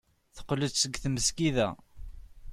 Teqqel-d 0.35 0.71
seg 0.81 0.93
tmesgida. 1.03 1.69